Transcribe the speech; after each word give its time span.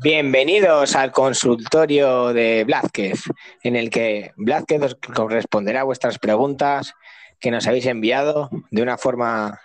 Bienvenidos 0.00 0.94
al 0.94 1.12
consultorio 1.12 2.32
de 2.32 2.64
Blázquez, 2.64 3.24
en 3.62 3.76
el 3.76 3.90
que 3.90 4.32
Blázquez 4.36 4.82
os 4.82 4.96
responderá 5.30 5.80
a 5.80 5.84
vuestras 5.84 6.18
preguntas 6.18 6.94
que 7.40 7.50
nos 7.50 7.66
habéis 7.66 7.86
enviado 7.86 8.48
de 8.70 8.82
una 8.82 8.96
forma 8.96 9.60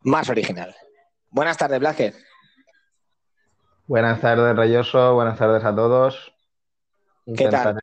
más 0.00 0.28
original. 0.30 0.74
Buenas 1.30 1.56
tardes, 1.56 1.78
Blázquez. 1.78 2.16
Buenas 3.86 4.20
tardes, 4.20 4.56
Rayoso. 4.56 5.14
Buenas 5.14 5.38
tardes 5.38 5.64
a 5.64 5.74
todos. 5.74 6.32
¿Qué 7.36 7.48
tal? 7.48 7.78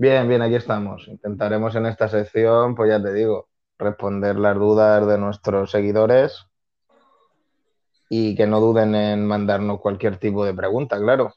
Bien, 0.00 0.28
bien, 0.28 0.40
aquí 0.42 0.54
estamos. 0.54 1.08
Intentaremos 1.08 1.74
en 1.74 1.86
esta 1.86 2.08
sección, 2.08 2.76
pues 2.76 2.88
ya 2.88 3.02
te 3.02 3.12
digo, 3.12 3.48
responder 3.80 4.36
las 4.36 4.54
dudas 4.54 5.04
de 5.08 5.18
nuestros 5.18 5.72
seguidores 5.72 6.46
y 8.08 8.36
que 8.36 8.46
no 8.46 8.60
duden 8.60 8.94
en 8.94 9.26
mandarnos 9.26 9.80
cualquier 9.80 10.16
tipo 10.16 10.44
de 10.44 10.54
pregunta, 10.54 11.00
claro. 11.00 11.34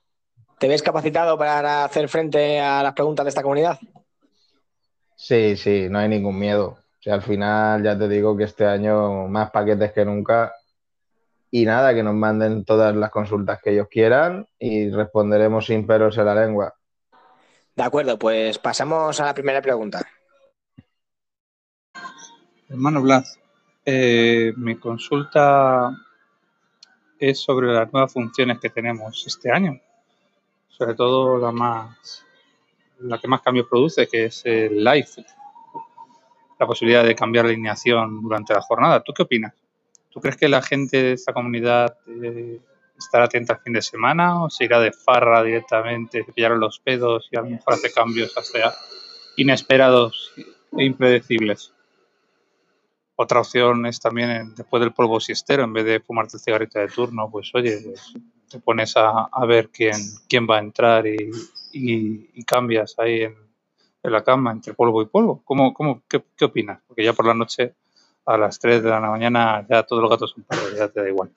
¿Te 0.59 0.67
ves 0.67 0.84
capacitado 0.84 1.39
para 1.39 1.85
hacer 1.85 2.07
frente 2.07 2.59
a 2.59 2.84
las 2.84 2.93
preguntas 2.93 3.25
de 3.25 3.29
esta 3.29 3.41
comunidad? 3.41 3.79
Sí, 5.15 5.57
sí, 5.57 5.87
no 5.89 5.98
hay 5.98 6.09
ningún 6.09 6.37
miedo. 6.37 6.67
O 6.67 7.01
sea, 7.01 7.15
al 7.15 7.23
final 7.23 7.81
ya 7.81 7.98
te 7.98 8.07
digo 8.07 8.37
que 8.37 8.43
este 8.43 8.67
año 8.67 9.27
más 9.27 9.49
paquetes 9.49 9.91
que 9.91 10.05
nunca. 10.05 10.53
Y 11.49 11.65
nada, 11.65 11.95
que 11.95 12.03
nos 12.03 12.13
manden 12.13 12.63
todas 12.63 12.95
las 12.95 13.09
consultas 13.09 13.59
que 13.59 13.71
ellos 13.71 13.87
quieran 13.89 14.45
y 14.59 14.91
responderemos 14.91 15.65
sin 15.65 15.87
peros 15.87 16.15
en 16.20 16.25
la 16.25 16.35
lengua. 16.35 16.75
De 17.75 17.84
acuerdo, 17.84 18.20
pues 18.20 18.57
pasamos 18.57 19.20
a 19.20 19.25
la 19.25 19.34
primera 19.34 19.62
pregunta. 19.62 20.05
Hermano 22.70 23.01
Blas, 23.01 23.40
eh, 23.85 24.54
mi 24.57 24.77
consulta 24.77 25.91
es 27.20 27.40
sobre 27.40 27.71
las 27.73 27.91
nuevas 27.91 28.12
funciones 28.12 28.59
que 28.59 28.70
tenemos 28.70 29.26
este 29.26 29.51
año. 29.51 29.79
Sobre 30.70 30.96
todo 30.96 31.37
la 31.37 31.51
más 31.51 32.26
la 33.04 33.20
que 33.20 33.27
más 33.27 33.41
cambios 33.41 33.68
produce, 33.68 34.07
que 34.07 34.26
es 34.26 34.46
el 34.46 34.84
live. 34.84 35.07
La 36.59 36.68
posibilidad 36.68 37.03
de 37.03 37.15
cambiar 37.15 37.46
la 37.46 37.51
alineación 37.51 38.21
durante 38.21 38.53
la 38.53 38.62
jornada. 38.62 39.01
¿Tú 39.01 39.13
qué 39.13 39.24
opinas? 39.24 39.53
¿Tú 40.09 40.20
crees 40.20 40.37
que 40.37 40.48
la 40.48 40.62
gente 40.62 41.01
de 41.01 41.13
esta 41.13 41.34
comunidad 41.34 41.98
eh, 42.07 42.59
estará 43.05 43.26
atenta 43.26 43.54
al 43.54 43.60
fin 43.62 43.74
de 43.74 43.82
semana 43.82 44.44
o 44.44 44.49
se 44.49 44.66
irá 44.66 44.80
de 44.80 44.91
farra 44.91 45.44
directamente, 45.44 46.24
se 46.24 46.32
pillaron 46.32 46.60
los 46.60 46.80
pedos 46.80 47.27
y 47.32 47.38
a 47.38 47.41
lo 47.41 47.49
mejor 47.49 47.74
hace 47.74 47.91
cambios 47.91 48.38
hasta 48.38 48.74
inesperados 49.38 50.34
e 50.77 50.84
impredecibles? 50.84 51.74
Otra 53.16 53.41
opción 53.41 53.85
es 53.85 53.99
también, 53.99 54.55
después 54.55 54.82
del 54.82 54.93
polvo 54.93 55.20
siestero, 55.20 55.63
en 55.63 55.74
vez 55.74 55.85
de 55.85 55.99
fumarte 55.99 56.38
el 56.38 56.41
cigarrito 56.41 56.80
de 56.80 56.88
turno, 56.88 57.30
pues 57.30 57.52
oye, 57.54 57.80
pues, 57.84 58.13
te 58.49 58.60
pones 58.60 58.93
a, 58.98 59.30
ver 59.46 59.70
quién, 59.70 59.96
quién 60.27 60.48
va 60.49 60.58
a 60.58 60.60
entrar 60.60 61.05
y, 61.05 62.43
cambias 62.46 62.96
ahí 62.98 63.21
en, 63.21 63.36
la 64.03 64.24
cama 64.24 64.52
entre 64.52 64.74
polvo 64.74 65.03
y 65.03 65.06
polvo. 65.06 65.41
¿Cómo, 65.46 65.74
cómo, 65.74 66.02
qué, 66.09 66.46
opinas? 66.46 66.81
Porque 66.88 67.03
ya 67.03 67.13
por 67.13 67.28
la 67.28 67.36
noche, 67.36 67.75
a 68.25 68.38
las 68.38 68.58
3 68.59 68.81
de 68.81 68.90
la 68.90 69.00
mañana, 69.00 69.66
ya 69.69 69.84
todos 69.84 70.02
los 70.02 70.09
gatos 70.09 70.31
son 70.31 70.44
perros, 70.44 70.75
ya 70.75 70.88
te 70.88 71.02
da 71.02 71.08
igual. 71.08 71.31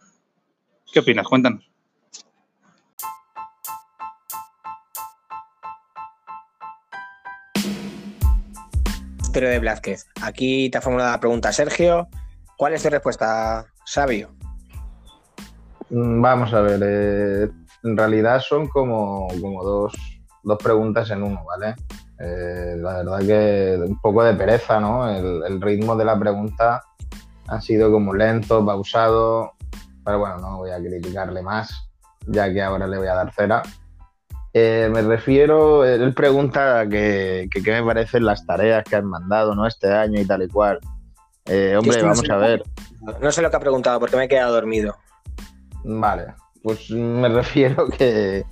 ¿Qué 0.95 1.01
opinas? 1.01 1.27
Cuéntanos. 1.27 1.69
Pero 9.33 9.49
de 9.49 9.59
Blázquez. 9.59 10.07
Aquí 10.23 10.71
te 10.71 10.79
ha 10.79 10.81
formulado 10.81 11.11
la 11.11 11.19
pregunta 11.19 11.53
Sergio. 11.53 12.07
¿Cuál 12.57 12.75
es 12.75 12.85
tu 12.85 12.91
respuesta, 12.91 13.67
sabio? 13.85 14.37
Mm, 15.91 16.23
vamos 16.23 16.55
a 16.55 16.61
ver, 16.61 16.81
eh, 16.85 17.51
en 17.83 17.97
realidad 17.97 18.39
son 18.39 18.69
como, 18.69 19.27
como 19.41 19.65
dos, 19.65 19.95
preguntas 20.63 21.11
en 21.11 21.25
uno, 21.25 21.45
¿vale? 21.45 21.75
Eh, 22.21 22.77
la 22.79 22.99
verdad 22.99 23.19
que 23.19 23.85
un 23.85 24.01
poco 24.01 24.23
de 24.23 24.35
pereza, 24.35 24.79
¿no? 24.79 25.11
El, 25.11 25.61
ritmo 25.61 25.97
de 25.97 26.05
la 26.05 26.17
pregunta 26.17 26.85
ha 27.49 27.61
sido 27.61 27.91
como 27.91 28.15
lento, 28.15 28.65
pausado, 28.65 29.55
pero 30.05 30.19
bueno, 30.19 30.39
no 30.39 30.59
voy 30.59 30.71
a 30.71 30.79
criticarle 30.79 31.43
más, 31.43 31.91
ya 32.27 32.53
que 32.53 32.63
ahora 32.63 32.87
le 32.87 32.99
voy 32.99 33.07
a 33.07 33.15
dar 33.15 33.33
cera. 33.33 33.63
Eh, 34.53 34.89
me 34.93 35.03
refiero, 35.03 35.85
él 35.85 36.15
pregunta 36.15 36.87
que, 36.89 37.49
qué 37.51 37.73
me 37.73 37.83
parecen 37.83 38.25
las 38.25 38.47
tareas 38.47 38.85
que 38.85 38.95
han 38.95 39.07
mandado 39.07 39.55
¿no? 39.55 39.67
este 39.67 39.93
año 39.93 40.21
y 40.21 40.25
tal 40.25 40.43
y 40.43 40.49
cual. 40.49 40.79
Eh, 41.47 41.77
hombre, 41.77 42.03
vamos 42.03 42.31
a 42.31 42.37
ver. 42.37 42.63
No 43.21 43.33
sé 43.33 43.43
lo 43.43 43.51
que 43.51 43.57
ha 43.57 43.61
preguntado 43.61 43.99
porque 43.99 44.17
me 44.17 44.25
he 44.25 44.29
quedado 44.29 44.55
dormido. 44.55 44.97
Vale, 45.83 46.35
pues 46.63 46.91
me 46.91 47.29
refiero 47.31 47.89
que, 47.89 48.45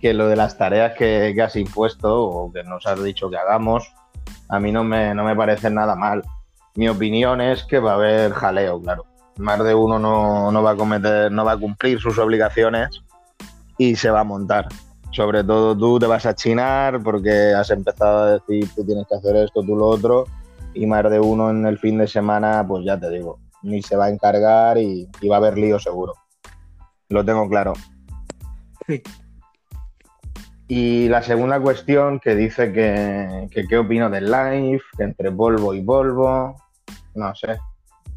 que 0.00 0.14
lo 0.14 0.28
de 0.28 0.36
las 0.36 0.56
tareas 0.56 0.96
que, 0.96 1.36
has 1.40 1.56
impuesto 1.56 2.22
o 2.22 2.52
que 2.52 2.64
nos 2.64 2.86
has 2.86 3.02
dicho 3.02 3.28
que 3.28 3.36
hagamos, 3.36 3.92
a 4.48 4.58
mí 4.58 4.72
no 4.72 4.82
me, 4.82 5.14
no 5.14 5.24
me 5.24 5.36
parece 5.36 5.70
nada 5.70 5.94
mal. 5.94 6.22
Mi 6.74 6.88
opinión 6.88 7.40
es 7.40 7.64
que 7.64 7.78
va 7.78 7.92
a 7.92 7.94
haber 7.96 8.32
jaleo, 8.32 8.80
claro. 8.80 9.04
Más 9.40 9.62
de 9.64 9.74
uno 9.74 9.98
no, 9.98 10.52
no 10.52 10.62
va 10.62 10.72
a 10.72 10.76
cometer, 10.76 11.32
no 11.32 11.44
va 11.44 11.52
a 11.52 11.56
cumplir 11.56 11.98
sus 11.98 12.18
obligaciones 12.18 13.02
y 13.78 13.96
se 13.96 14.10
va 14.10 14.20
a 14.20 14.24
montar 14.24 14.68
sobre 15.10 15.42
todo 15.42 15.76
tú 15.76 15.98
te 15.98 16.06
vas 16.06 16.24
a 16.26 16.34
chinar 16.34 17.02
porque 17.02 17.52
has 17.52 17.70
empezado 17.70 18.22
a 18.22 18.32
decir 18.34 18.68
tú 18.74 18.84
tienes 18.84 19.06
que 19.08 19.16
hacer 19.16 19.36
esto, 19.36 19.62
tú 19.62 19.76
lo 19.76 19.86
otro, 19.86 20.26
y 20.72 20.86
más 20.86 21.10
de 21.10 21.18
uno 21.18 21.50
en 21.50 21.66
el 21.66 21.78
fin 21.78 21.98
de 21.98 22.06
semana, 22.06 22.64
pues 22.66 22.84
ya 22.84 22.98
te 22.98 23.10
digo, 23.10 23.40
ni 23.62 23.82
se 23.82 23.96
va 23.96 24.06
a 24.06 24.10
encargar 24.10 24.78
y, 24.78 25.08
va 25.28 25.36
a 25.36 25.38
haber 25.38 25.58
lío 25.58 25.78
seguro. 25.78 26.14
Lo 27.08 27.24
tengo 27.24 27.48
claro. 27.48 27.72
Sí. 28.86 29.02
Y 30.68 31.08
la 31.08 31.22
segunda 31.22 31.60
cuestión 31.60 32.20
que 32.20 32.36
dice 32.36 32.72
que, 32.72 33.48
qué 33.68 33.78
opino 33.78 34.08
del 34.08 34.26
live, 34.26 34.80
que 34.96 35.02
entre 35.02 35.32
polvo 35.32 35.74
y 35.74 35.82
polvo, 35.82 36.54
no 37.14 37.34
sé, 37.34 37.58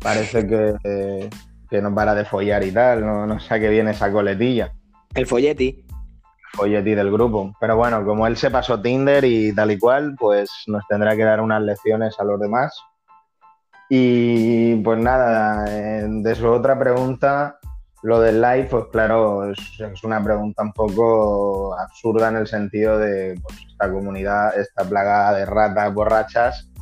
parece 0.03 0.45
que, 0.45 1.29
que 1.69 1.81
no 1.81 1.95
para 1.95 2.13
de 2.13 2.25
follar 2.25 2.63
y 2.63 2.71
tal, 2.71 3.05
no, 3.05 3.25
no 3.25 3.39
sé 3.39 3.55
a 3.55 3.59
qué 3.59 3.69
viene 3.69 3.91
esa 3.91 4.11
coletilla. 4.11 4.71
El 5.15 5.25
folleti 5.25 5.85
ti 6.55 6.95
del 6.95 7.11
grupo. 7.11 7.55
Pero 7.59 7.75
bueno, 7.75 8.05
como 8.05 8.27
él 8.27 8.37
se 8.37 8.51
pasó 8.51 8.81
Tinder 8.81 9.23
y 9.25 9.53
tal 9.53 9.71
y 9.71 9.79
cual, 9.79 10.15
pues 10.17 10.49
nos 10.67 10.83
tendrá 10.87 11.15
que 11.15 11.23
dar 11.23 11.41
unas 11.41 11.61
lecciones 11.61 12.19
a 12.19 12.23
los 12.23 12.39
demás. 12.39 12.77
Y 13.89 14.75
pues 14.77 14.99
nada, 14.99 15.65
de 15.65 16.35
su 16.35 16.47
otra 16.47 16.77
pregunta, 16.77 17.57
lo 18.03 18.19
del 18.19 18.41
live, 18.41 18.67
pues 18.69 18.85
claro, 18.91 19.49
es, 19.49 20.03
una 20.03 20.23
pregunta 20.23 20.63
un 20.63 20.73
poco 20.73 21.75
absurda 21.77 22.29
en 22.29 22.37
el 22.37 22.47
sentido 22.47 22.97
de 22.97 23.39
pues, 23.41 23.57
esta 23.71 23.91
comunidad 23.91 24.57
está 24.57 24.83
plagada 24.83 25.37
de 25.37 25.45
ratas 25.45 25.93
borrachas 25.93 26.72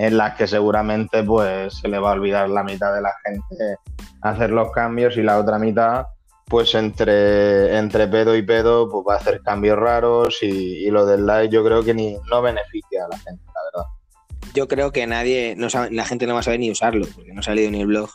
en 0.00 0.16
las 0.16 0.34
que 0.34 0.46
seguramente 0.46 1.22
pues 1.22 1.74
se 1.74 1.86
le 1.86 1.98
va 1.98 2.10
a 2.10 2.14
olvidar 2.14 2.48
la 2.48 2.64
mitad 2.64 2.94
de 2.94 3.02
la 3.02 3.12
gente 3.22 3.76
hacer 4.22 4.50
los 4.50 4.72
cambios 4.72 5.18
y 5.18 5.22
la 5.22 5.38
otra 5.38 5.58
mitad 5.58 6.06
pues 6.46 6.74
entre, 6.74 7.76
entre 7.76 8.08
pedo 8.08 8.34
y 8.34 8.40
pedo 8.40 8.88
pues 8.90 9.04
va 9.06 9.14
a 9.14 9.18
hacer 9.18 9.42
cambios 9.42 9.78
raros 9.78 10.42
y, 10.42 10.90
lo 10.90 11.04
del 11.04 11.26
live 11.26 11.50
yo 11.50 11.62
creo 11.62 11.84
que 11.84 11.92
ni 11.92 12.16
no 12.30 12.40
beneficia 12.40 13.04
a 13.04 13.08
la 13.08 13.18
gente, 13.18 13.44
la 13.46 13.60
verdad. 13.72 13.90
Yo 14.54 14.66
creo 14.66 14.90
que 14.90 15.06
nadie, 15.06 15.54
no 15.56 15.68
sabe, 15.68 15.90
la 15.90 16.06
gente 16.06 16.26
no 16.26 16.32
va 16.32 16.40
a 16.40 16.42
saber 16.42 16.60
ni 16.60 16.70
usarlo, 16.70 17.06
porque 17.14 17.32
no 17.32 17.40
ha 17.40 17.42
salido 17.42 17.70
ni 17.70 17.82
el 17.82 17.86
blog. 17.86 18.10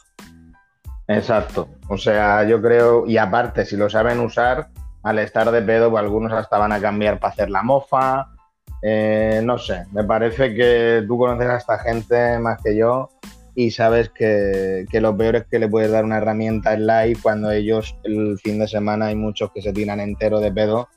Exacto. 1.07 1.69
O 1.87 1.97
sea, 1.97 2.43
yo 2.43 2.61
creo, 2.61 3.05
y 3.07 3.17
aparte, 3.17 3.65
si 3.65 3.77
lo 3.77 3.89
saben 3.89 4.19
usar, 4.19 4.67
al 5.03 5.19
estar 5.19 5.49
de 5.49 5.61
pedo, 5.61 5.89
pues 5.91 6.03
algunos 6.03 6.33
hasta 6.33 6.57
van 6.57 6.73
a 6.73 6.81
cambiar 6.81 7.19
para 7.19 7.31
hacer 7.31 7.49
la 7.49 7.63
mofa. 7.63 8.34
Eh, 8.81 9.41
no 9.43 9.57
sé, 9.57 9.85
me 9.91 10.03
parece 10.03 10.53
que 10.53 11.03
tú 11.07 11.17
conoces 11.17 11.47
a 11.47 11.57
esta 11.57 11.79
gente 11.79 12.37
más 12.39 12.61
que 12.61 12.75
yo 12.75 13.09
y 13.55 13.71
sabes 13.71 14.09
que, 14.09 14.85
lo 14.91 15.15
peor 15.15 15.37
es 15.37 15.45
que 15.45 15.59
le 15.59 15.69
puedes 15.69 15.89
dar 15.89 16.03
una 16.03 16.17
herramienta 16.17 16.73
en 16.73 16.85
live 16.85 17.17
cuando 17.21 17.51
ellos 17.51 17.95
el 18.03 18.37
fin 18.37 18.59
de 18.59 18.67
semana 18.67 19.07
hay 19.07 19.15
muchos 19.15 19.49
que 19.51 19.61
se 19.61 19.71
tiran 19.71 20.01
entero 20.01 20.41
de 20.41 20.51
pedo 20.51 20.89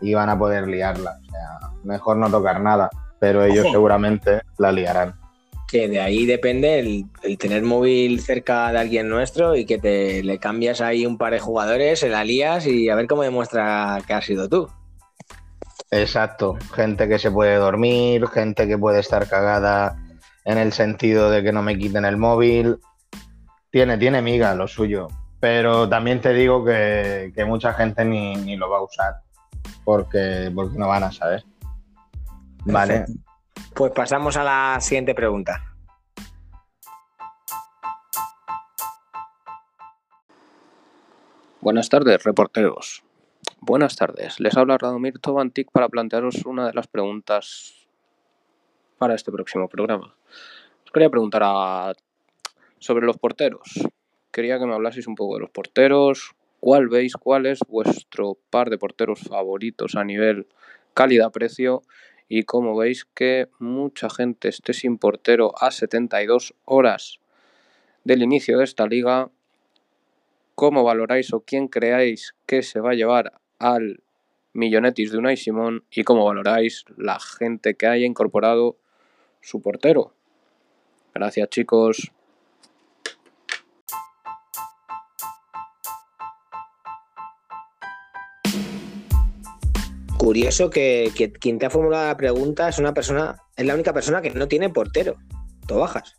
y 0.00 0.14
van 0.14 0.28
a 0.28 0.38
poder 0.38 0.68
liarla. 0.68 1.18
O 1.20 1.30
sea, 1.30 1.70
mejor 1.82 2.16
no 2.16 2.30
tocar 2.30 2.60
nada, 2.60 2.88
pero 3.18 3.44
ellos 3.44 3.66
seguramente 3.70 4.42
la 4.58 4.70
liarán. 4.70 5.14
Que 5.66 5.88
de 5.88 6.00
ahí 6.00 6.24
depende 6.24 6.78
el, 6.78 7.38
tener 7.38 7.64
móvil 7.64 8.20
cerca 8.20 8.70
de 8.70 8.78
alguien 8.78 9.08
nuestro 9.08 9.56
y 9.56 9.64
que 9.64 9.78
te 9.78 10.22
le 10.22 10.38
cambias 10.38 10.80
ahí 10.80 11.04
un 11.06 11.18
par 11.18 11.32
de 11.32 11.40
jugadores, 11.40 11.98
se 11.98 12.08
la 12.08 12.22
lías 12.22 12.66
y 12.66 12.90
a 12.90 12.94
ver 12.94 13.08
cómo 13.08 13.22
demuestra 13.22 14.00
que 14.06 14.12
has 14.12 14.24
sido 14.24 14.48
tú. 14.48 14.68
Exacto, 15.94 16.58
gente 16.74 17.06
que 17.06 17.20
se 17.20 17.30
puede 17.30 17.54
dormir, 17.54 18.26
gente 18.26 18.66
que 18.66 18.76
puede 18.76 18.98
estar 18.98 19.28
cagada 19.28 19.96
en 20.44 20.58
el 20.58 20.72
sentido 20.72 21.30
de 21.30 21.44
que 21.44 21.52
no 21.52 21.62
me 21.62 21.78
quiten 21.78 22.04
el 22.04 22.16
móvil. 22.16 22.80
Tiene, 23.70 23.96
tiene 23.96 24.20
miga 24.20 24.56
lo 24.56 24.66
suyo, 24.66 25.06
pero 25.38 25.88
también 25.88 26.20
te 26.20 26.32
digo 26.32 26.64
que, 26.64 27.32
mucha 27.46 27.72
gente 27.74 28.04
ni, 28.04 28.56
lo 28.56 28.68
va 28.68 28.78
a 28.78 28.82
usar 28.82 29.14
porque, 29.84 30.50
porque 30.52 30.76
no 30.76 30.88
van 30.88 31.04
a 31.04 31.12
saber. 31.12 31.44
Vale. 32.64 33.06
Pues 33.72 33.92
pasamos 33.92 34.36
a 34.36 34.42
la 34.42 34.80
siguiente 34.80 35.14
pregunta. 35.14 35.62
Buenas 41.60 41.88
tardes, 41.88 42.24
reporteros. 42.24 43.03
Buenas 43.66 43.96
tardes. 43.96 44.40
Les 44.40 44.54
habla 44.58 44.76
Radomir 44.76 45.18
Tobantic 45.20 45.70
para 45.72 45.88
plantearos 45.88 46.44
una 46.44 46.66
de 46.66 46.74
las 46.74 46.86
preguntas 46.86 47.88
para 48.98 49.14
este 49.14 49.32
próximo 49.32 49.70
programa. 49.70 50.14
Os 50.84 50.92
quería 50.92 51.08
preguntar 51.08 51.96
sobre 52.78 53.06
los 53.06 53.16
porteros. 53.16 53.88
Quería 54.30 54.58
que 54.58 54.66
me 54.66 54.74
hablaseis 54.74 55.06
un 55.06 55.14
poco 55.14 55.36
de 55.36 55.40
los 55.40 55.48
porteros. 55.48 56.34
¿Cuál 56.60 56.88
veis? 56.88 57.14
¿Cuál 57.14 57.46
es 57.46 57.60
vuestro 57.66 58.36
par 58.50 58.68
de 58.68 58.76
porteros 58.76 59.20
favoritos 59.20 59.94
a 59.94 60.04
nivel 60.04 60.46
calidad-precio? 60.92 61.84
Y 62.28 62.42
cómo 62.42 62.76
veis 62.76 63.06
que 63.06 63.48
mucha 63.58 64.10
gente 64.10 64.50
esté 64.50 64.74
sin 64.74 64.98
portero 64.98 65.54
a 65.58 65.70
72 65.70 66.54
horas 66.66 67.18
del 68.04 68.22
inicio 68.22 68.58
de 68.58 68.64
esta 68.64 68.86
liga 68.86 69.30
cómo 70.54 70.84
valoráis 70.84 71.32
o 71.32 71.40
quién 71.40 71.68
creáis 71.68 72.34
que 72.44 72.62
se 72.62 72.80
va 72.80 72.90
a 72.90 72.94
llevar 72.94 73.32
al 73.58 74.02
Millonetis 74.52 75.10
de 75.10 75.18
Unai 75.18 75.36
Simón 75.36 75.84
y 75.90 76.04
cómo 76.04 76.24
valoráis 76.24 76.84
la 76.96 77.18
gente 77.18 77.74
que 77.74 77.86
haya 77.86 78.06
incorporado 78.06 78.76
su 79.40 79.60
portero. 79.60 80.12
Gracias 81.14 81.48
chicos. 81.50 82.12
Curioso 90.16 90.70
que, 90.70 91.12
que 91.14 91.30
quien 91.32 91.58
te 91.58 91.66
ha 91.66 91.70
formulado 91.70 92.06
la 92.06 92.16
pregunta 92.16 92.68
es 92.68 92.78
una 92.78 92.94
persona, 92.94 93.36
es 93.56 93.66
la 93.66 93.74
única 93.74 93.92
persona 93.92 94.22
que 94.22 94.30
no 94.30 94.48
tiene 94.48 94.70
portero. 94.70 95.16
bajas. 95.68 96.14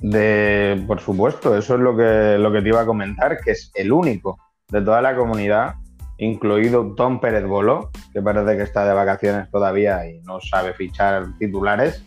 De, 0.00 0.84
por 0.86 1.00
supuesto, 1.00 1.56
eso 1.58 1.74
es 1.74 1.80
lo 1.80 1.96
que, 1.96 2.36
lo 2.38 2.52
que 2.52 2.62
te 2.62 2.68
iba 2.68 2.82
a 2.82 2.86
comentar, 2.86 3.40
que 3.40 3.50
es 3.50 3.72
el 3.74 3.90
único 3.90 4.38
de 4.68 4.80
toda 4.80 5.02
la 5.02 5.16
comunidad, 5.16 5.74
incluido 6.18 6.94
Tom 6.94 7.20
Pérez 7.20 7.44
Bolo, 7.44 7.90
que 8.12 8.20
parece 8.20 8.56
que 8.56 8.62
está 8.64 8.84
de 8.84 8.92
vacaciones 8.92 9.50
todavía 9.50 10.06
y 10.06 10.20
no 10.20 10.40
sabe 10.40 10.74
fichar 10.74 11.26
titulares. 11.38 12.02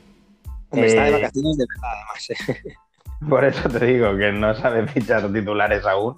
está 0.72 1.04
de 1.04 1.10
eh, 1.10 1.12
vacaciones 1.14 1.58
de 1.58 1.66
verdad, 1.68 1.92
además. 1.98 2.30
¿eh? 2.30 2.76
Por 3.30 3.46
eso 3.46 3.70
te 3.70 3.86
digo 3.86 4.16
que 4.18 4.32
no 4.32 4.54
sabe 4.54 4.88
fichar 4.88 5.32
titulares 5.32 5.86
aún. 5.86 6.16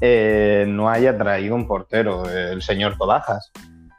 Eh, 0.00 0.64
no 0.66 0.88
haya 0.88 1.16
traído 1.16 1.54
un 1.54 1.66
portero, 1.66 2.28
el 2.28 2.62
señor 2.62 2.96
Tobajas. 2.96 3.52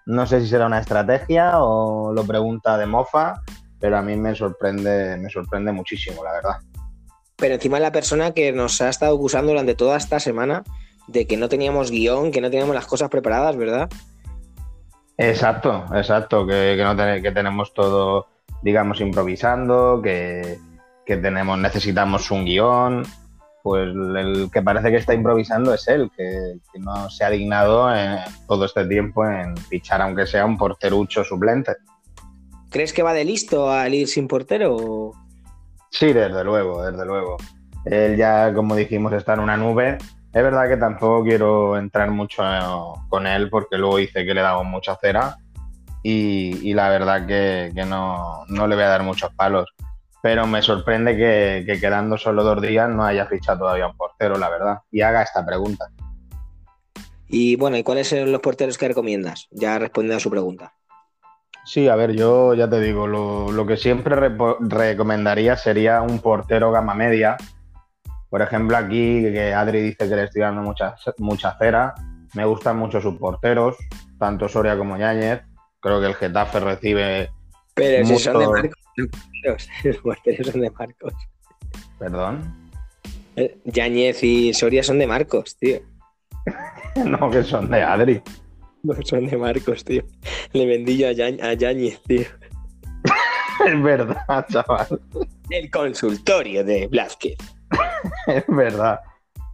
No 0.05 0.27
sé 0.27 0.41
si 0.41 0.47
será 0.47 0.65
una 0.65 0.79
estrategia 0.79 1.63
o 1.63 2.13
lo 2.13 2.25
pregunta 2.25 2.77
de 2.77 2.85
mofa, 2.85 3.41
pero 3.79 3.97
a 3.97 4.01
mí 4.01 4.15
me 4.15 4.35
sorprende, 4.35 5.17
me 5.17 5.29
sorprende 5.29 5.71
muchísimo, 5.71 6.23
la 6.23 6.33
verdad 6.33 6.57
pero 7.35 7.55
encima 7.55 7.79
la 7.79 7.91
persona 7.91 8.31
que 8.31 8.51
nos 8.51 8.81
ha 8.81 8.89
estado 8.89 9.15
acusando 9.15 9.51
durante 9.51 9.75
toda 9.75 9.97
esta 9.97 10.19
semana 10.19 10.63
de 11.07 11.27
que 11.27 11.37
no 11.37 11.49
teníamos 11.49 11.91
guion, 11.91 12.31
que 12.31 12.41
no 12.41 12.49
teníamos 12.49 12.75
las 12.75 12.87
cosas 12.87 13.09
preparadas, 13.09 13.55
¿verdad? 13.55 13.89
Exacto, 15.17 15.85
exacto, 15.93 16.45
que, 16.45 16.75
no 16.77 16.95
que 16.95 17.31
tenemos 17.31 17.73
todo, 17.73 18.27
digamos, 18.61 18.99
improvisando, 18.99 20.01
que, 20.01 20.59
tenemos, 21.05 21.57
necesitamos 21.57 22.31
un 22.31 22.45
guion. 22.45 23.03
Pues 23.63 23.87
el 23.87 24.49
que 24.53 24.61
parece 24.61 24.91
que 24.91 24.97
está 24.97 25.15
improvisando 25.15 25.73
es 25.73 25.87
él, 25.87 26.11
que, 26.15 26.59
no 26.79 27.09
se 27.09 27.23
ha 27.23 27.31
dignado 27.31 27.95
en 27.95 28.19
todo 28.47 28.65
este 28.65 28.85
tiempo 28.85 29.25
en 29.25 29.57
fichar, 29.57 30.01
aunque 30.01 30.27
sea 30.27 30.45
un 30.45 30.57
porterucho 30.57 31.23
suplente. 31.23 31.75
¿Crees 32.69 32.93
que 32.93 33.01
va 33.01 33.13
de 33.13 33.25
listo 33.25 33.71
al 33.71 33.93
ir 33.93 34.07
sin 34.07 34.27
portero? 34.27 35.13
Sí, 35.89 36.11
desde 36.11 36.43
luego, 36.43 36.85
desde 36.85 37.05
luego. 37.05 37.37
Él 37.85 38.17
ya, 38.17 38.53
como 38.53 38.75
dijimos, 38.75 39.13
está 39.13 39.33
en 39.33 39.39
una 39.39 39.55
nube. 39.55 39.97
Es 40.35 40.43
verdad 40.43 40.67
que 40.67 40.75
tampoco 40.75 41.23
quiero 41.23 41.77
entrar 41.77 42.11
mucho 42.11 42.43
con 43.07 43.25
él 43.25 43.49
porque 43.49 43.77
luego 43.77 43.95
dice 43.95 44.25
que 44.25 44.33
le 44.33 44.41
damos 44.41 44.65
mucha 44.65 44.97
cera 44.97 45.37
y, 46.03 46.73
la 46.73 46.89
verdad 46.89 47.25
que, 47.25 47.71
no, 47.87 48.43
le 48.49 48.75
voy 48.75 48.83
a 48.83 48.89
dar 48.89 49.03
muchos 49.03 49.33
palos. 49.33 49.73
Pero 50.21 50.45
me 50.45 50.61
sorprende 50.61 51.15
que, 51.15 51.79
quedando 51.79 52.17
solo 52.17 52.43
dos 52.43 52.61
días 52.61 52.89
no 52.89 53.05
haya 53.05 53.27
fichado 53.27 53.59
todavía 53.59 53.87
un 53.87 53.95
portero, 53.95 54.37
la 54.37 54.49
verdad, 54.49 54.79
y 54.91 54.99
haga 54.99 55.21
esta 55.21 55.45
pregunta. 55.45 55.85
Y 57.29 57.55
bueno, 57.55 57.77
¿y 57.77 57.83
cuáles 57.83 58.09
son 58.09 58.29
los 58.29 58.41
porteros 58.41 58.77
que 58.77 58.89
recomiendas? 58.89 59.47
Ya 59.51 59.79
respondiendo 59.79 60.17
a 60.17 60.19
su 60.19 60.29
pregunta. 60.29 60.73
Sí, 61.63 61.87
a 61.87 61.95
ver, 61.95 62.11
yo 62.11 62.53
ya 62.55 62.69
te 62.69 62.81
digo, 62.81 63.07
lo, 63.07 63.65
que 63.65 63.77
siempre 63.77 64.17
recomendaría 64.59 65.55
sería 65.55 66.01
un 66.01 66.19
portero 66.19 66.73
gama 66.73 66.93
media. 66.93 67.37
Por 68.35 68.41
ejemplo, 68.41 68.75
aquí 68.75 69.21
que 69.31 69.53
Adri 69.53 69.79
dice 69.79 70.09
que 70.09 70.13
le 70.13 70.25
estoy 70.25 70.41
dando 70.41 70.61
mucha, 70.61 70.93
mucha 71.19 71.57
cera. 71.57 71.95
Me 72.33 72.43
gustan 72.43 72.75
mucho 72.75 72.99
sus 72.99 73.15
porteros, 73.15 73.77
tanto 74.19 74.49
Soria 74.49 74.77
como 74.77 74.97
Yáñez. 74.97 75.43
Creo 75.79 76.01
que 76.01 76.07
el 76.07 76.15
Getafe 76.15 76.59
recibe. 76.59 77.29
Pero 77.73 78.05
si 78.05 78.19
son 78.19 78.39
de 78.39 78.47
Marcos, 78.49 78.81
los 79.85 79.97
porteros 79.99 80.47
son 80.47 80.59
de 80.59 80.69
Marcos. 80.69 81.13
¿Perdón? 81.97 82.69
Eh, 83.37 83.57
Yáñez 83.63 84.21
y 84.21 84.53
Soria 84.53 84.83
son 84.83 84.99
de 84.99 85.07
Marcos, 85.07 85.55
tío. 85.55 85.79
no, 87.05 87.31
que 87.31 87.41
son 87.41 87.71
de 87.71 87.83
Adri. 87.83 88.21
No 88.83 88.95
son 89.01 89.27
de 89.27 89.37
Marcos, 89.37 89.85
tío. 89.85 90.03
Le 90.51 90.65
vendí 90.65 90.97
yo 90.97 91.07
a, 91.07 91.53
Yañez, 91.53 92.01
tío. 92.01 92.25
es 93.65 93.81
verdad, 93.81 94.45
chaval. 94.49 94.99
El 95.49 95.71
consultorio 95.71 96.65
de 96.65 96.87
Blázquez. 96.87 97.37
es 98.27 98.45
verdad. 98.47 99.01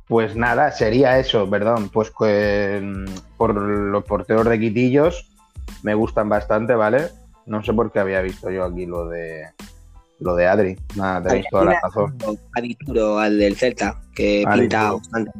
Pues 0.07 0.35
nada, 0.35 0.71
sería 0.71 1.19
eso, 1.19 1.49
perdón. 1.49 1.89
Pues 1.89 2.11
que, 2.11 3.05
por 3.37 3.55
los 3.55 4.03
porteros 4.03 4.45
de 4.45 4.59
Quitillos 4.59 5.29
me 5.83 5.93
gustan 5.93 6.29
bastante, 6.29 6.75
¿vale? 6.75 7.09
No 7.45 7.63
sé 7.63 7.73
por 7.73 7.91
qué 7.91 7.99
había 7.99 8.21
visto 8.21 8.51
yo 8.51 8.65
aquí 8.65 8.85
lo 8.85 9.07
de 9.07 9.47
lo 10.19 10.35
de 10.35 10.47
Adri. 10.47 10.77
Nada, 10.95 11.23
tenéis 11.23 11.47
toda 11.49 11.65
la 11.65 11.79
razón. 11.81 12.17
Adituro, 12.55 13.19
al 13.19 13.37
del 13.37 13.55
Celta, 13.55 13.99
que 14.13 14.43
pinta 14.53 14.93
bastante. 14.93 15.31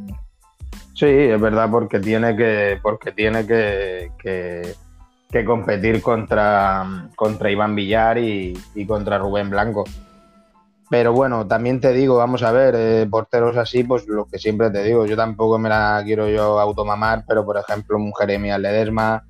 Sí, 0.94 1.06
es 1.06 1.40
verdad, 1.40 1.70
porque 1.70 2.00
tiene 2.00 2.36
que, 2.36 2.78
porque 2.82 3.12
tiene 3.12 3.46
que, 3.46 4.12
que, 5.30 5.44
competir 5.44 6.02
contra, 6.02 7.08
contra 7.16 7.50
Iván 7.50 7.74
Villar 7.74 8.18
y, 8.18 8.54
contra 8.86 9.18
Rubén 9.18 9.50
Blanco. 9.50 9.84
Pero 10.92 11.14
bueno, 11.14 11.46
también 11.46 11.80
te 11.80 11.90
digo, 11.94 12.18
vamos 12.18 12.42
a 12.42 12.52
ver, 12.52 12.74
eh, 12.76 13.06
porteros 13.10 13.56
así, 13.56 13.82
pues 13.82 14.06
lo 14.06 14.26
que 14.26 14.38
siempre 14.38 14.68
te 14.68 14.84
digo, 14.84 15.06
yo 15.06 15.16
tampoco 15.16 15.58
me 15.58 15.70
la 15.70 16.02
quiero 16.04 16.28
yo 16.28 16.60
automamar, 16.60 17.24
pero 17.26 17.46
por 17.46 17.56
ejemplo, 17.56 17.96
un 17.96 18.12
Jeremías 18.14 18.60
Ledesma, 18.60 19.24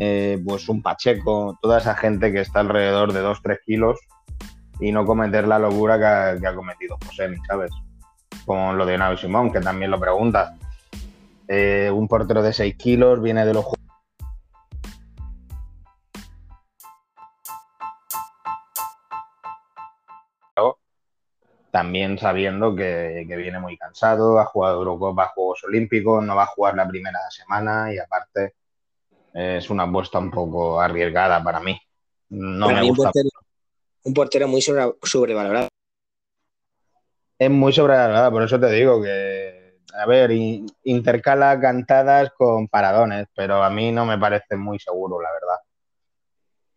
eh, 0.00 0.42
pues 0.42 0.70
un 0.70 0.80
Pacheco, 0.80 1.58
toda 1.60 1.80
esa 1.80 1.94
gente 1.96 2.32
que 2.32 2.40
está 2.40 2.60
alrededor 2.60 3.12
de 3.12 3.22
2-3 3.22 3.58
kilos 3.66 3.98
y 4.80 4.90
no 4.90 5.04
cometer 5.04 5.46
la 5.46 5.58
locura 5.58 5.98
que 6.38 6.46
ha, 6.46 6.54
cometido 6.54 6.96
José, 7.06 7.28
¿sabes? 7.46 7.72
Con 8.46 8.78
lo 8.78 8.86
de 8.86 8.96
Navi 8.96 9.18
Simón, 9.18 9.52
que 9.52 9.60
también 9.60 9.90
lo 9.90 10.00
preguntas 10.00 10.54
eh, 11.46 11.90
un 11.92 12.08
portero 12.08 12.42
de 12.42 12.54
6 12.54 12.74
kilos, 12.76 13.20
viene 13.20 13.44
de 13.44 13.52
los 13.52 13.66
también 21.72 22.18
sabiendo 22.18 22.76
que, 22.76 23.24
viene 23.26 23.58
muy 23.58 23.78
cansado, 23.78 24.38
ha 24.38 24.44
jugado 24.44 24.76
Eurocopa, 24.76 25.32
Juegos 25.34 25.64
Olímpicos, 25.64 26.22
no 26.22 26.36
va 26.36 26.42
a 26.42 26.46
jugar 26.54 26.76
la 26.76 26.86
primera 26.86 27.18
semana 27.30 27.90
y 27.92 27.98
aparte 27.98 28.56
es 29.32 29.70
una 29.70 29.84
apuesta 29.84 30.18
un 30.18 30.30
poco 30.30 30.78
arriesgada 30.78 31.42
para 31.42 31.60
mí. 31.60 31.80
No 32.28 32.68
me 32.68 32.82
gusta. 32.82 33.10
Un 34.04 34.12
portero, 34.12 34.48
muy 34.48 34.60
sobrevalorado. 34.60 35.68
Es 37.38 37.50
muy 37.50 37.72
sobrevalorado, 37.72 38.30
por 38.30 38.42
eso 38.42 38.60
te 38.60 38.70
digo 38.70 39.02
que 39.02 39.78
a 39.94 40.04
ver, 40.04 40.30
intercala 40.84 41.58
cantadas 41.58 42.32
con 42.36 42.68
paradones, 42.68 43.28
pero 43.34 43.62
a 43.62 43.70
mí 43.70 43.92
no 43.92 44.04
me 44.04 44.18
parece 44.18 44.56
muy 44.56 44.78
seguro, 44.78 45.22
la 45.22 45.30
verdad. 45.32 45.56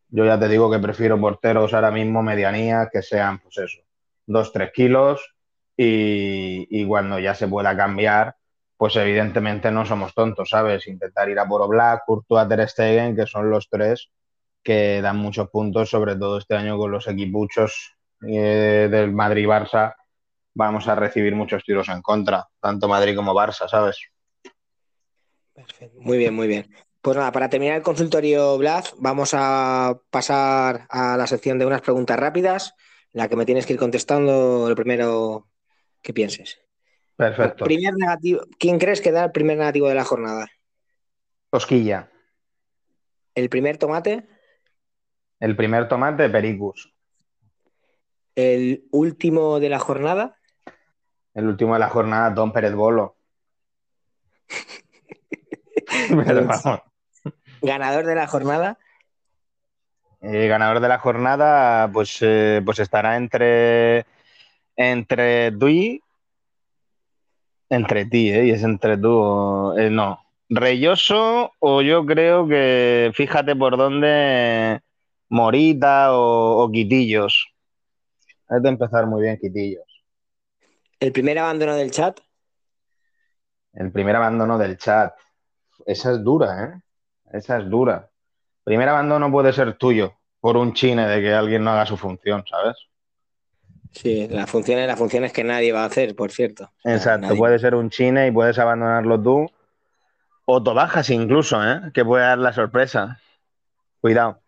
Yo 0.08 0.26
ya 0.26 0.40
te 0.40 0.48
digo 0.48 0.72
que 0.72 0.80
prefiero 0.80 1.20
porteros 1.20 1.74
ahora 1.74 1.92
mismo 1.92 2.24
medianías 2.24 2.88
que 2.92 3.02
sean, 3.02 3.40
pues 3.40 3.58
eso, 3.58 3.85
dos, 4.26 4.52
tres 4.52 4.72
kilos 4.74 5.36
y, 5.78 6.86
cuando 6.88 7.20
ya 7.20 7.36
se 7.36 7.48
pueda 7.48 7.76
cambiar, 7.76 8.36
pues 8.78 8.96
evidentemente 8.96 9.72
no 9.72 9.86
somos 9.86 10.14
tontos, 10.14 10.50
¿sabes? 10.50 10.88
Intentar 10.88 11.30
ir 11.30 11.40
a 11.40 11.48
por 11.48 11.62
Oblak, 11.62 12.04
Courtois, 12.06 12.48
Ter 12.48 12.68
Stegen, 12.70 13.16
que 13.16 13.26
son 13.26 13.50
los 13.50 13.70
tres 13.70 14.10
que 14.64 15.00
dan 15.02 15.18
muchos 15.18 15.50
puntos, 15.50 15.90
sobre 15.90 16.16
todo 16.16 16.40
este 16.40 16.56
año 16.56 16.78
con 16.78 16.92
los 16.92 17.08
equipuchos 17.08 17.96
eh, 18.28 18.88
del 18.90 19.14
Madrid-Barça, 19.14 19.94
vamos 20.56 20.88
a 20.88 20.96
recibir 20.96 21.36
muchos 21.36 21.64
tiros 21.64 21.88
en 21.90 22.02
contra, 22.02 22.48
tanto 22.60 22.88
Madrid 22.88 23.16
como 23.16 23.36
Barça, 23.36 23.68
¿sabes? 23.70 23.98
Muy 26.00 26.18
bien, 26.18 26.34
muy 26.34 26.48
bien. 26.48 26.68
Pues 27.02 27.16
nada, 27.18 27.32
para 27.32 27.50
terminar 27.50 27.78
el 27.78 27.84
consultorio 27.84 28.58
Blas, 28.58 28.96
vamos 28.98 29.34
a 29.36 30.00
pasar 30.10 30.88
a 30.90 31.16
la 31.16 31.28
sección 31.28 31.60
de 31.60 31.68
unas 31.68 31.82
preguntas 31.82 32.18
rápidas, 32.18 32.74
la 33.16 33.30
que 33.30 33.38
me 33.38 33.46
tienes 33.46 33.66
que 33.66 33.72
ir 33.72 33.80
contestando 33.80 34.68
lo 34.68 34.76
primero 34.76 35.48
que 36.02 36.14
pienses. 36.14 36.60
Perfecto. 37.16 37.64
Primer 37.64 37.94
negativo, 37.94 38.42
¿Quién 38.60 38.78
crees 38.78 39.00
que 39.00 39.14
da 39.14 39.24
el 39.24 39.32
primer 39.32 39.58
negativo 39.58 39.88
de 39.88 39.96
la 39.96 40.04
jornada? 40.04 40.50
Cosquilla. 41.50 42.12
¿El 43.34 43.48
primer 43.48 43.78
tomate? 43.78 44.28
El 45.40 45.56
primer 45.56 45.88
tomate, 45.88 46.30
Pericus. 46.30 46.94
¿El 48.36 48.86
último 48.92 49.62
de 49.62 49.70
la 49.70 49.80
jornada? 49.80 50.38
El 51.34 51.48
último 51.48 51.76
de 51.76 51.80
la 51.80 51.90
jornada, 51.90 52.32
Don 52.32 52.52
Pérez 52.52 52.74
Bolo. 52.74 53.16
¿Ganador 57.62 58.06
de 58.06 58.16
la 58.16 58.28
jornada? 58.28 58.78
Eh, 60.28 60.48
ganador 60.48 60.80
de 60.80 60.88
la 60.88 60.98
jornada, 60.98 61.88
pues, 61.92 62.18
eh, 62.22 62.60
pues 62.66 62.80
estará 62.80 63.16
entre, 63.16 64.08
entre 64.76 65.52
Dui, 65.52 66.02
entre 67.70 68.06
ti, 68.06 68.32
¿eh? 68.32 68.46
Y 68.48 68.50
es 68.50 68.64
entre 68.64 68.98
tú, 68.98 69.78
eh, 69.78 69.92
no. 69.92 70.20
Reyoso 70.50 71.52
o 71.60 71.84
yo 71.84 72.08
creo 72.08 72.48
que, 72.48 73.12
fíjate 73.14 73.56
por 73.56 73.78
dónde, 73.78 74.82
Morita 75.30 76.18
o, 76.18 76.64
o 76.64 76.72
Quitillos. 76.72 77.54
Hay 78.50 78.62
de 78.62 78.70
empezar 78.70 79.06
muy 79.06 79.22
bien 79.22 79.38
Quitillos. 79.38 79.86
¿El 81.00 81.12
primer 81.12 81.38
abandono 81.38 81.76
del 81.76 81.92
chat? 81.92 82.20
El 83.74 83.92
primer 83.92 84.16
abandono 84.16 84.58
del 84.58 84.78
chat. 84.80 85.14
Esa 85.86 86.14
es 86.14 86.24
dura, 86.24 86.66
¿eh? 86.66 86.82
Esa 87.32 87.60
es 87.60 87.70
dura. 87.70 88.10
Primer 88.66 88.90
abandono 88.90 89.32
puede 89.32 89.54
ser 89.54 89.78
tuyo 89.78 90.16
por 90.42 90.58
un 90.58 90.74
chine 90.74 91.08
de 91.08 91.22
que 91.22 91.32
alguien 91.32 91.64
no 91.64 91.72
haga 91.72 91.86
su 91.86 91.98
función, 91.98 92.44
¿sabes? 92.50 92.76
Sí, 93.92 94.28
la 94.28 94.48
función, 94.48 94.86
la 94.86 94.98
función 94.98 95.24
es 95.24 95.32
que 95.32 95.44
nadie 95.44 95.72
va 95.72 95.84
a 95.84 95.86
hacer, 95.86 96.16
por 96.16 96.32
cierto. 96.32 96.72
Exacto, 96.84 97.28
nadie. 97.28 97.38
puede 97.38 97.60
ser 97.60 97.76
un 97.76 97.92
chine 97.92 98.28
y 98.28 98.32
puedes 98.32 98.58
abandonarlo 98.58 99.22
tú. 99.22 99.48
O 100.46 100.64
te 100.64 100.72
bajas 100.72 101.10
incluso, 101.12 101.64
¿eh? 101.64 101.92
Que 101.94 102.04
puede 102.04 102.24
dar 102.24 102.40
la 102.40 102.54
sorpresa. 102.54 103.22
Cuidado. 104.02 104.42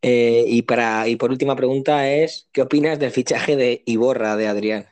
Eh, 0.00 0.44
y, 0.48 0.62
para, 0.62 1.06
y 1.08 1.16
por 1.16 1.30
última 1.30 1.54
pregunta 1.54 2.08
es, 2.08 2.48
¿qué 2.52 2.62
opinas 2.62 2.98
del 2.98 3.12
fichaje 3.12 3.54
de 3.54 3.82
Iborra 3.84 4.34
de 4.36 4.48
Adrián? 4.48 4.86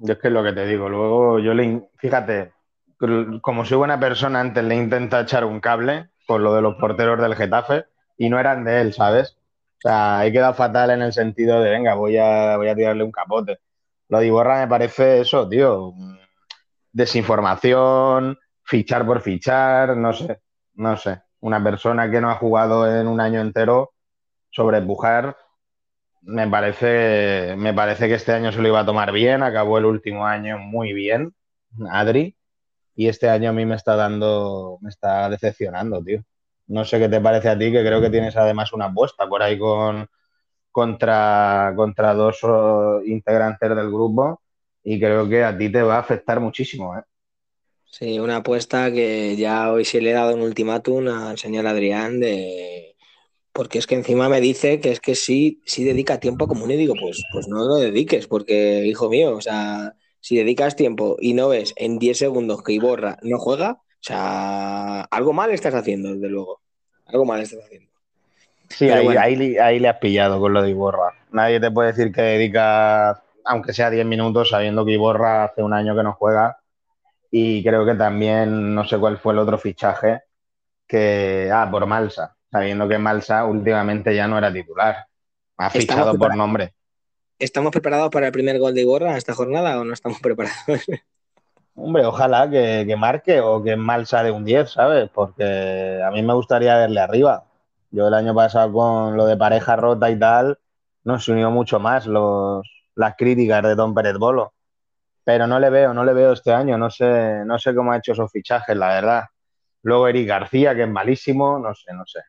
Yo 0.00 0.14
es 0.14 0.18
que 0.18 0.28
es 0.28 0.34
lo 0.34 0.42
que 0.42 0.52
te 0.52 0.66
digo. 0.66 0.88
Luego 0.88 1.38
yo 1.38 1.52
le. 1.52 1.88
Fíjate, 1.98 2.52
como 3.42 3.64
soy 3.64 3.76
buena 3.78 4.00
persona, 4.00 4.40
antes 4.40 4.64
le 4.64 4.74
intenta 4.76 5.20
echar 5.20 5.44
un 5.44 5.60
cable 5.60 6.10
con 6.26 6.42
lo 6.42 6.54
de 6.54 6.62
los 6.62 6.76
porteros 6.76 7.20
del 7.20 7.34
Getafe 7.34 7.86
y 8.16 8.28
no 8.28 8.38
eran 8.38 8.64
de 8.64 8.80
él, 8.80 8.92
¿sabes? 8.94 9.36
O 9.78 9.80
sea, 9.88 10.24
he 10.26 10.32
quedado 10.32 10.54
fatal 10.54 10.90
en 10.90 11.02
el 11.02 11.12
sentido 11.12 11.60
de, 11.60 11.70
venga, 11.70 11.94
voy 11.94 12.16
a, 12.16 12.56
voy 12.56 12.68
a 12.68 12.74
tirarle 12.74 13.04
un 13.04 13.12
capote. 13.12 13.58
Lo 14.08 14.18
de 14.18 14.26
Iborra 14.26 14.60
me 14.60 14.68
parece 14.68 15.20
eso, 15.20 15.48
tío. 15.48 15.92
mm, 15.94 16.16
Desinformación, 16.92 18.38
fichar 18.64 19.06
por 19.06 19.20
fichar, 19.20 19.96
no 19.96 20.12
sé, 20.12 20.40
no 20.74 20.96
sé. 20.96 21.22
Una 21.40 21.62
persona 21.62 22.10
que 22.10 22.20
no 22.20 22.30
ha 22.30 22.36
jugado 22.36 22.90
en 22.90 23.06
un 23.06 23.20
año 23.20 23.40
entero, 23.40 23.92
sobrepujar, 24.50 25.36
me 26.22 26.48
parece, 26.48 27.54
me 27.56 27.72
parece 27.74 28.08
que 28.08 28.14
este 28.14 28.32
año 28.32 28.52
se 28.52 28.60
lo 28.60 28.68
iba 28.68 28.80
a 28.80 28.86
tomar 28.86 29.12
bien, 29.12 29.42
acabó 29.42 29.78
el 29.78 29.84
último 29.86 30.26
año 30.26 30.58
muy 30.58 30.92
bien, 30.92 31.34
Adri, 31.90 32.35
y 32.96 33.08
este 33.08 33.28
año 33.28 33.50
a 33.50 33.52
mí 33.52 33.66
me 33.66 33.76
está 33.76 33.94
dando, 33.94 34.78
me 34.80 34.88
está 34.88 35.28
decepcionando, 35.28 36.02
tío. 36.02 36.24
No 36.66 36.84
sé 36.84 36.98
qué 36.98 37.08
te 37.08 37.20
parece 37.20 37.50
a 37.50 37.58
ti, 37.58 37.70
que 37.70 37.84
creo 37.84 38.00
que 38.00 38.10
tienes 38.10 38.36
además 38.36 38.72
una 38.72 38.86
apuesta 38.86 39.28
por 39.28 39.42
ahí 39.42 39.58
con 39.58 40.08
contra, 40.72 41.72
contra 41.76 42.14
dos 42.14 42.38
oh, 42.42 43.00
integrantes 43.04 43.68
del 43.68 43.88
grupo 43.88 44.42
y 44.82 44.98
creo 44.98 45.28
que 45.28 45.44
a 45.44 45.56
ti 45.56 45.70
te 45.70 45.82
va 45.82 45.96
a 45.96 46.00
afectar 46.00 46.40
muchísimo, 46.40 46.96
¿eh? 46.96 47.02
Sí, 47.84 48.18
una 48.18 48.36
apuesta 48.36 48.92
que 48.92 49.36
ya 49.36 49.72
hoy 49.72 49.84
sí 49.84 50.00
le 50.00 50.10
he 50.10 50.12
dado 50.12 50.34
un 50.34 50.42
ultimátum 50.42 51.08
al 51.08 51.38
señor 51.38 51.66
Adrián 51.66 52.20
de... 52.20 52.94
Porque 53.52 53.78
es 53.78 53.86
que 53.86 53.94
encima 53.94 54.28
me 54.28 54.40
dice 54.40 54.80
que 54.80 54.90
es 54.90 55.00
que 55.00 55.14
sí, 55.14 55.62
sí 55.64 55.82
dedica 55.82 56.20
tiempo 56.20 56.46
común 56.46 56.70
y 56.70 56.76
digo, 56.76 56.94
pues, 57.00 57.22
pues 57.32 57.48
no 57.48 57.64
lo 57.64 57.76
dediques, 57.76 58.26
porque, 58.26 58.84
hijo 58.84 59.08
mío, 59.08 59.34
o 59.34 59.40
sea, 59.40 59.94
si 60.26 60.36
dedicas 60.36 60.74
tiempo 60.74 61.16
y 61.20 61.34
no 61.34 61.50
ves 61.50 61.72
en 61.76 62.00
10 62.00 62.18
segundos 62.18 62.64
que 62.64 62.72
Iborra 62.72 63.16
no 63.22 63.38
juega, 63.38 63.74
o 63.74 64.00
sea, 64.00 65.02
algo 65.02 65.32
mal 65.32 65.52
estás 65.52 65.72
haciendo, 65.72 66.12
desde 66.12 66.28
luego. 66.28 66.62
Algo 67.06 67.24
mal 67.24 67.40
estás 67.40 67.60
haciendo. 67.64 67.92
Sí, 68.68 68.90
ahí, 68.90 69.04
bueno. 69.04 69.20
ahí, 69.20 69.56
ahí 69.56 69.78
le 69.78 69.88
has 69.88 69.98
pillado 69.98 70.40
con 70.40 70.52
lo 70.52 70.62
de 70.62 70.70
Iborra. 70.70 71.12
Nadie 71.30 71.60
te 71.60 71.70
puede 71.70 71.92
decir 71.92 72.10
que 72.10 72.22
dedica, 72.22 73.22
aunque 73.44 73.72
sea 73.72 73.88
10 73.88 74.04
minutos, 74.04 74.48
sabiendo 74.48 74.84
que 74.84 74.94
Iborra 74.94 75.44
hace 75.44 75.62
un 75.62 75.72
año 75.72 75.94
que 75.94 76.02
no 76.02 76.14
juega. 76.14 76.58
Y 77.30 77.62
creo 77.62 77.86
que 77.86 77.94
también, 77.94 78.74
no 78.74 78.82
sé 78.84 78.98
cuál 78.98 79.18
fue 79.18 79.32
el 79.32 79.38
otro 79.38 79.58
fichaje, 79.58 80.22
que, 80.88 81.52
ah, 81.54 81.68
por 81.70 81.86
Malsa, 81.86 82.36
sabiendo 82.50 82.88
que 82.88 82.98
Malsa 82.98 83.44
últimamente 83.44 84.12
ya 84.12 84.26
no 84.26 84.38
era 84.38 84.52
titular. 84.52 85.06
Ha 85.56 85.68
Estamos 85.68 85.72
fichado 85.72 86.18
por 86.18 86.34
nombre. 86.34 86.74
¿Estamos 87.38 87.70
preparados 87.70 88.10
para 88.10 88.26
el 88.26 88.32
primer 88.32 88.58
gol 88.58 88.74
de 88.74 88.80
Iborra 88.80 89.16
esta 89.16 89.34
jornada 89.34 89.78
o 89.78 89.84
no 89.84 89.92
estamos 89.92 90.20
preparados? 90.22 90.86
Hombre, 91.74 92.06
ojalá 92.06 92.48
que, 92.48 92.84
que 92.86 92.96
marque 92.96 93.40
o 93.40 93.62
que 93.62 93.76
Malsa 93.76 94.22
de 94.22 94.30
un 94.30 94.44
10, 94.44 94.70
¿sabes? 94.70 95.10
Porque 95.12 96.00
a 96.02 96.10
mí 96.10 96.22
me 96.22 96.32
gustaría 96.32 96.76
verle 96.78 97.00
arriba. 97.00 97.44
Yo 97.90 98.08
el 98.08 98.14
año 98.14 98.34
pasado 98.34 98.72
con 98.72 99.16
lo 99.16 99.26
de 99.26 99.36
pareja 99.36 99.76
rota 99.76 100.10
y 100.10 100.18
tal, 100.18 100.58
nos 101.04 101.28
unió 101.28 101.50
mucho 101.50 101.78
más 101.78 102.06
los, 102.06 102.66
las 102.94 103.14
críticas 103.16 103.62
de 103.62 103.74
Don 103.74 103.94
Pérez 103.94 104.16
Bolo. 104.16 104.54
Pero 105.22 105.46
no 105.46 105.60
le 105.60 105.70
veo, 105.70 105.92
no 105.92 106.04
le 106.04 106.14
veo 106.14 106.32
este 106.32 106.52
año. 106.52 106.78
No 106.78 106.88
sé, 106.88 107.44
no 107.44 107.58
sé 107.58 107.74
cómo 107.74 107.92
ha 107.92 107.98
hecho 107.98 108.12
esos 108.12 108.30
fichajes, 108.32 108.76
la 108.76 108.88
verdad. 108.88 109.24
Luego 109.82 110.08
Eric 110.08 110.28
García, 110.28 110.74
que 110.74 110.84
es 110.84 110.88
malísimo, 110.88 111.58
no 111.58 111.74
sé, 111.74 111.92
no 111.92 112.06
sé. 112.06 112.20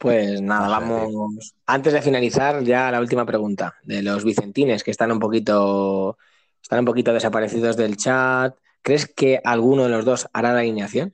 Pues 0.00 0.40
nada, 0.42 0.66
vamos. 0.66 1.54
Antes 1.66 1.92
de 1.92 2.00
finalizar, 2.00 2.62
ya 2.64 2.90
la 2.90 3.00
última 3.00 3.26
pregunta 3.26 3.74
de 3.84 4.02
los 4.02 4.24
Vicentines, 4.24 4.82
que 4.82 4.90
están 4.90 5.12
un 5.12 5.18
poquito, 5.18 6.16
están 6.62 6.80
un 6.80 6.86
poquito 6.86 7.12
desaparecidos 7.12 7.76
del 7.76 7.98
chat. 7.98 8.56
¿Crees 8.82 9.06
que 9.06 9.40
alguno 9.44 9.84
de 9.84 9.90
los 9.90 10.06
dos 10.06 10.26
hará 10.32 10.54
la 10.54 10.60
alineación? 10.60 11.12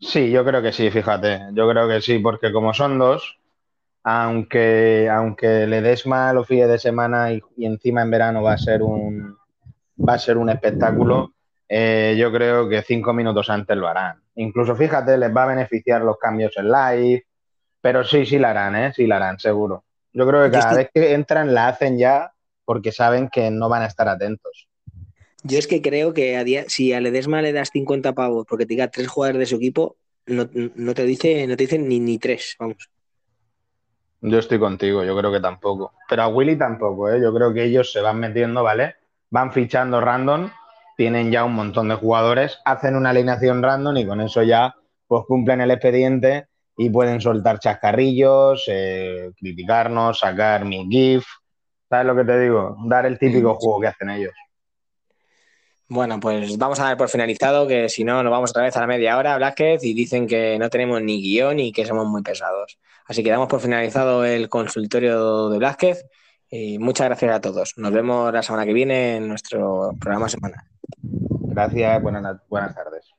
Sí, 0.00 0.32
yo 0.32 0.44
creo 0.44 0.60
que 0.60 0.72
sí, 0.72 0.90
fíjate. 0.90 1.42
Yo 1.52 1.70
creo 1.70 1.86
que 1.86 2.00
sí, 2.00 2.18
porque 2.18 2.52
como 2.52 2.74
son 2.74 2.98
dos, 2.98 3.38
aunque, 4.02 5.08
aunque 5.08 5.68
le 5.68 5.80
des 5.80 6.04
mal 6.06 6.34
los 6.34 6.48
fines 6.48 6.68
de 6.68 6.80
semana 6.80 7.32
y, 7.32 7.40
y 7.56 7.66
encima 7.66 8.02
en 8.02 8.10
verano 8.10 8.42
va 8.42 8.54
a 8.54 8.58
ser 8.58 8.82
un, 8.82 9.38
va 9.96 10.14
a 10.14 10.18
ser 10.18 10.38
un 10.38 10.50
espectáculo, 10.50 11.34
eh, 11.68 12.16
yo 12.18 12.32
creo 12.32 12.68
que 12.68 12.82
cinco 12.82 13.12
minutos 13.12 13.48
antes 13.48 13.76
lo 13.76 13.86
harán. 13.86 14.21
Incluso 14.36 14.74
fíjate, 14.74 15.16
les 15.18 15.34
va 15.34 15.44
a 15.44 15.48
beneficiar 15.48 16.02
los 16.02 16.18
cambios 16.18 16.56
en 16.56 16.70
live, 16.70 17.26
pero 17.80 18.04
sí, 18.04 18.24
sí 18.24 18.38
la 18.38 18.50
harán, 18.50 18.76
¿eh? 18.76 18.92
Sí 18.94 19.06
la 19.06 19.16
harán, 19.16 19.38
seguro. 19.38 19.84
Yo 20.12 20.26
creo 20.26 20.44
que 20.44 20.50
cada 20.50 20.74
vez 20.74 20.90
que 20.92 21.14
entran 21.14 21.54
la 21.54 21.68
hacen 21.68 21.98
ya 21.98 22.32
porque 22.64 22.92
saben 22.92 23.28
que 23.28 23.50
no 23.50 23.68
van 23.68 23.82
a 23.82 23.86
estar 23.86 24.08
atentos. 24.08 24.68
Yo 25.42 25.58
es 25.58 25.66
que 25.66 25.82
creo 25.82 26.14
que 26.14 26.36
a 26.36 26.44
día, 26.44 26.64
si 26.68 26.92
a 26.92 27.00
Ledesma 27.00 27.42
le 27.42 27.52
das 27.52 27.70
50 27.72 28.12
pavos 28.12 28.46
porque 28.48 28.64
te 28.64 28.74
diga 28.74 28.88
tres 28.88 29.08
jugadores 29.08 29.40
de 29.40 29.46
su 29.46 29.56
equipo, 29.56 29.96
no, 30.26 30.48
no 30.52 30.94
te 30.94 31.04
dice, 31.04 31.46
no 31.46 31.56
te 31.56 31.64
dicen 31.64 31.88
ni, 31.88 31.98
ni 31.98 32.18
tres, 32.18 32.56
vamos. 32.58 32.88
Yo 34.20 34.38
estoy 34.38 34.60
contigo, 34.60 35.02
yo 35.02 35.16
creo 35.16 35.32
que 35.32 35.40
tampoco. 35.40 35.94
Pero 36.08 36.22
a 36.22 36.28
Willy 36.28 36.56
tampoco, 36.56 37.10
¿eh? 37.10 37.20
Yo 37.20 37.34
creo 37.34 37.52
que 37.52 37.64
ellos 37.64 37.90
se 37.90 38.00
van 38.00 38.20
metiendo, 38.20 38.62
¿vale? 38.62 38.94
Van 39.30 39.52
fichando 39.52 40.00
random, 40.00 40.48
tienen 40.96 41.30
ya 41.30 41.44
un 41.44 41.54
montón 41.54 41.88
de 41.88 41.94
jugadores, 41.94 42.58
hacen 42.64 42.96
una 42.96 43.10
alineación 43.10 43.62
random 43.62 43.96
y 43.96 44.06
con 44.06 44.20
eso 44.20 44.42
ya 44.42 44.74
pues 45.06 45.24
cumplen 45.26 45.60
el 45.60 45.70
expediente 45.70 46.46
y 46.76 46.90
pueden 46.90 47.20
soltar 47.20 47.58
chascarrillos, 47.58 48.64
eh, 48.68 49.30
criticarnos, 49.38 50.20
sacar 50.20 50.64
mi 50.64 50.86
GIF. 50.88 51.24
¿Sabes 51.88 52.06
lo 52.06 52.16
que 52.16 52.24
te 52.24 52.40
digo? 52.40 52.76
Dar 52.86 53.04
el 53.06 53.18
típico 53.18 53.54
juego 53.54 53.80
que 53.80 53.86
hacen 53.88 54.10
ellos. 54.10 54.32
Bueno, 55.88 56.18
pues 56.20 56.56
vamos 56.56 56.80
a 56.80 56.84
dar 56.84 56.96
por 56.96 57.10
finalizado 57.10 57.68
que 57.68 57.90
si 57.90 58.02
no 58.02 58.22
nos 58.22 58.30
vamos 58.30 58.50
otra 58.50 58.62
vez 58.62 58.74
a 58.78 58.80
la 58.80 58.86
media 58.86 59.18
hora, 59.18 59.36
Blázquez, 59.36 59.84
y 59.84 59.92
dicen 59.92 60.26
que 60.26 60.58
no 60.58 60.70
tenemos 60.70 61.02
ni 61.02 61.20
guion 61.20 61.60
y 61.60 61.70
que 61.70 61.84
somos 61.84 62.06
muy 62.06 62.22
pesados. 62.22 62.78
Así 63.04 63.22
que 63.22 63.30
damos 63.30 63.48
por 63.48 63.60
finalizado 63.60 64.24
el 64.24 64.48
consultorio 64.48 65.50
de 65.50 65.58
Blázquez 65.58 66.06
y 66.48 66.78
muchas 66.78 67.08
gracias 67.08 67.34
a 67.34 67.40
todos. 67.42 67.74
Nos 67.76 67.92
vemos 67.92 68.32
la 68.32 68.42
semana 68.42 68.64
que 68.64 68.72
viene 68.72 69.16
en 69.16 69.28
nuestro 69.28 69.90
programa 70.00 70.30
semanal. 70.30 70.71
Gracias, 71.00 72.02
buenas, 72.02 72.40
buenas 72.48 72.74
tardes. 72.74 73.14